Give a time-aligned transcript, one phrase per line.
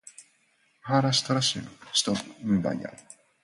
[0.83, 2.97] マハーラーシュトラ州の州都はムンバイである